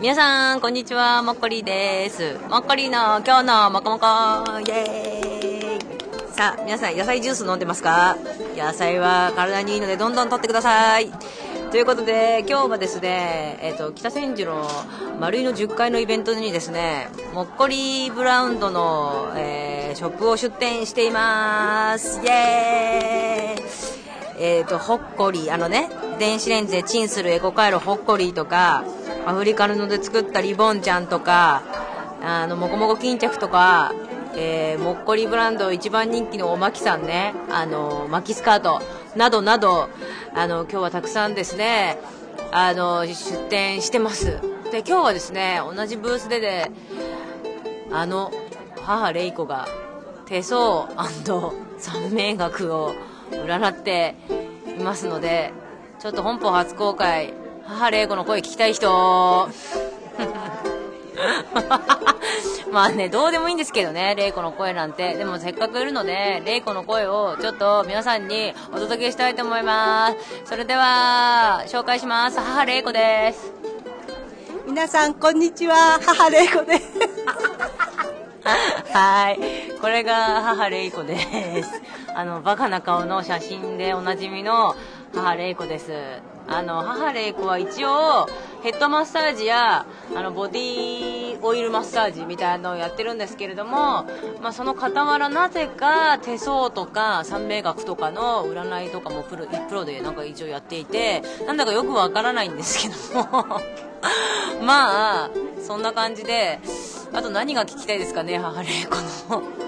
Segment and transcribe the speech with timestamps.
[0.00, 1.24] 皆さん、こんにちは。
[1.24, 2.38] もっこりです。
[2.48, 4.06] もっこりの今日のもこもこ
[4.60, 8.16] イエーイさあ、皆さん、野菜ジュース飲んでますか？
[8.56, 11.10] 野菜は体にいいので、どんどんとってください。
[11.72, 14.68] ということで、今日はですね、えっ、ー、と、北千住の
[15.18, 22.20] 丸井の10階のイベントにですね、もっこりブラウンドの、えー、ショップを出店しています。
[22.24, 23.98] イエーイ
[24.38, 28.84] えっ、ー、と、ほっこり、あのね、電子レンジでチンするエコカイロほっこりとか、
[29.26, 31.62] アフリカ布で作ったリボンちゃんとか、
[32.22, 33.92] あの、もこもこ巾着とか、
[34.34, 38.80] えー、もっこりブランド一番人気のおまきさんね、あの、巻きスカート、
[39.16, 39.88] などなど、
[40.34, 41.98] あの、今日はたくさんですね、
[42.50, 44.40] あの、出店してます。
[44.72, 46.70] で、今日はですね、同じブースでで、
[47.92, 48.32] あの、
[48.82, 49.68] 母レイコが
[50.26, 50.88] 手相
[51.78, 52.94] 三名学を
[53.30, 54.16] 占って
[54.78, 55.52] いますので、
[55.98, 57.34] ちょっと本邦初公開、
[57.66, 58.88] 母玲子の声聞きたい人
[62.70, 65.14] まあね、どうでもいいんですけどね、玲子の声なんて。
[65.14, 70.16] でもせっかくいるので、玲子の声をちょっと皆さんにお届けしたいと思います。
[70.44, 72.38] それでは、紹介します。
[72.38, 73.52] 母玲子です。
[74.68, 75.98] 皆さん、こんにちは。
[76.00, 76.84] 母玲子です。
[78.94, 79.38] はい。
[79.80, 81.82] これが母玲子です。
[82.14, 84.74] あの、バカな顔の写真でおなじみの
[85.14, 85.92] 母玲子です。
[86.50, 88.26] あの母玲子は一応
[88.62, 89.84] ヘッドマッサージや
[90.16, 94.06] あのボディオイルマッサージみたいなのをやってるんですけれども、
[94.40, 103.44] まあ、その傍らなぜか手相とか三名学とかの占いとかもプロプロでなんか一応やっていてなんだかよくわからないんですけども
[104.64, 106.60] まあそんな感じで
[107.12, 109.67] あと何が聞きたいですかね母玲子の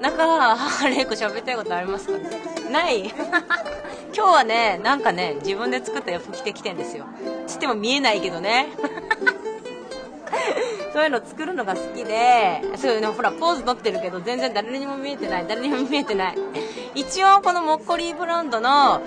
[0.00, 2.70] なんか母玲子喋りたいことありますか？
[2.70, 3.08] ない
[4.14, 7.04] 今日はね、なんかね、自分で作った洋服着てきてんですよ。
[7.46, 8.68] つっても見えないけどね。
[10.92, 16.38] そういうの作るのが好きで、そういうのほら、ポーズ取ってるけど、全然誰にも見えてない、誰にも見えてない。
[16.94, 19.00] 一応、このモッコリーブランドの、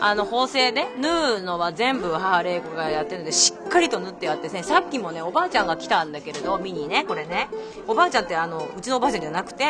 [0.00, 7.48] あの、縫製で、縫うのは全部母玲子がやってるので、しっかりと縫ってやってね、さっきもね、おばあちゃんが来たんだけれど、見にね、これね。
[7.86, 9.64] おばあちゃんってあの、うちのおばあちゃんじゃなくて、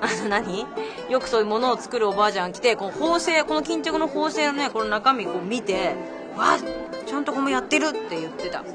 [0.00, 0.66] あの何？
[1.08, 5.94] よくそういうものを作るおばあちゃん来て、この縫製、この巾着の縫製のね、この中身こう見て、
[6.36, 6.56] わ
[7.06, 8.62] ちゃんとこのやってるって言ってた。
[8.62, 8.66] だか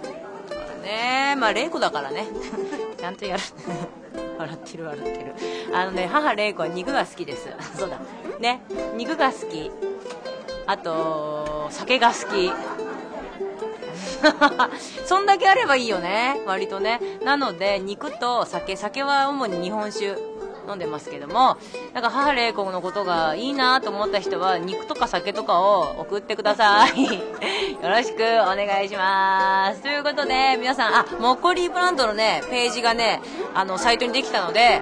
[0.50, 2.28] らね、まあ、玲子だからね。
[2.98, 3.44] ちゃんとやる。
[4.38, 5.36] 笑ってる笑ってる。
[5.74, 7.50] あのね、母玲子は肉が好きです。
[7.78, 8.00] そうだ。
[8.40, 8.62] ね、
[8.96, 9.72] 肉が好き。
[10.68, 12.52] あと、酒が好き。
[15.06, 16.42] そんだけあればいいよね。
[16.46, 17.00] 割とね。
[17.24, 18.76] なので、肉と酒。
[18.76, 20.35] 酒は主に日本酒。
[20.68, 21.58] 飲んでますけども、
[21.94, 27.04] なんか母玲子のことがいいなと思った人は、肉とか酒とかを送ってください。
[27.82, 29.82] よろしくお願いします。
[29.82, 33.22] ということで、皆さん、あ、モッコリーブランドのね、ページがね、
[33.54, 34.82] あの、サイトにできたので、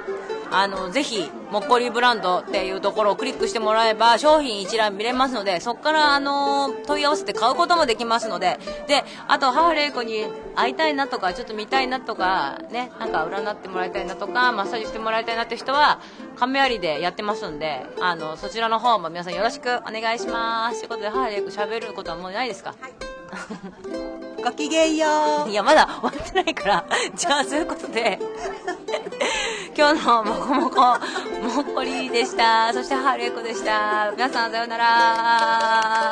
[0.54, 16.00] あの、ぜひ、もっこりブランドっていうところをクリックしてもらえば、商品一覧見れますので、そこから、あの、問い合わせて買うこともできますので、で、あと、母玲子に会いたいなとか、ちょっと見たいなとか、ね、なんか占ってもらいたいなとか、マッサージしてもらいたいなって人は、
[16.38, 20.80] 亀有でやってますんで、あの、そちらの方も皆さんよろしくお願いします。
[20.82, 22.76] ということで、母玲子喋ることはもうないですか？
[22.80, 23.03] はい。
[24.44, 25.08] ごきげんよ
[25.46, 25.50] う。
[25.50, 26.86] いや、まだ終わってないから、
[27.16, 28.20] じゃあ、そういうことで、
[29.78, 30.98] 今日のもこもこ、も
[31.62, 32.74] っこりでした。
[32.74, 34.12] そして、はるえこでした。
[34.12, 36.04] 皆さん、さようなら。